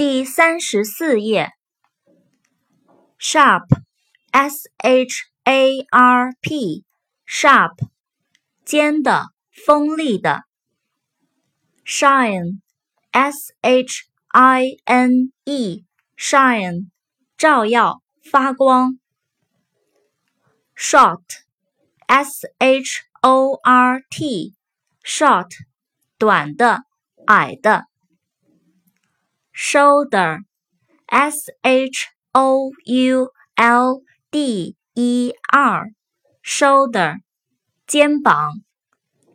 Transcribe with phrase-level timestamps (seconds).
[0.00, 1.52] 第三十四页。
[3.18, 7.76] sharp，s h a r p，sharp，
[8.64, 10.44] 尖的，锋利的。
[11.84, 16.88] shine，s h i n e，shine，
[17.36, 18.98] 照耀，发光。
[20.74, 25.50] short，s h o r t，short，
[26.16, 26.84] 短的，
[27.26, 27.89] 矮的。
[29.69, 37.15] shoulder，s h o u l d e r，shoulder，
[37.85, 38.63] 肩膀，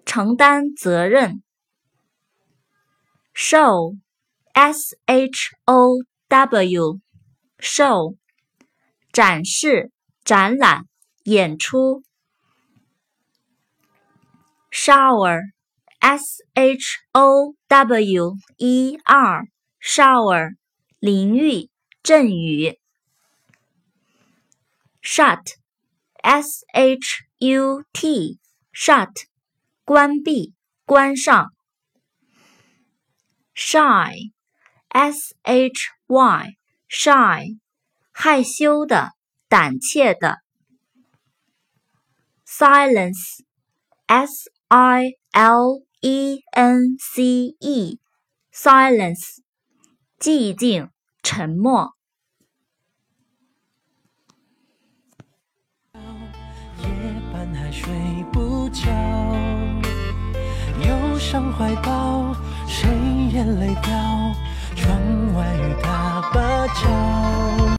[0.04, 1.42] 承担责任。
[3.34, 5.96] show，s h o
[6.28, 8.16] w，show，
[9.12, 9.90] 展示、
[10.24, 10.84] 展览、
[11.24, 12.02] 演出。
[14.70, 19.44] shower，s h o w e r。
[19.85, 20.55] shower，
[20.97, 21.69] 淋浴、
[22.01, 22.79] 阵雨。
[25.03, 29.13] shut，s h u t，shut，
[29.85, 31.53] 关闭、关上。
[33.53, 37.59] shy，s h y，shy，
[38.11, 39.11] 害羞的、
[39.47, 40.39] 胆怯的。
[42.47, 43.39] silence，s
[44.69, 49.44] i l e n c e，silence。
[50.25, 50.89] 寂静，
[51.21, 51.93] 沉默。
[55.93, 56.87] 夜
[57.31, 57.93] 半还睡
[58.33, 58.89] 不着，
[60.81, 62.33] 忧伤怀抱，
[62.67, 62.89] 谁
[63.31, 63.93] 眼泪掉？
[64.75, 64.99] 窗
[65.35, 67.44] 外雨打芭蕉。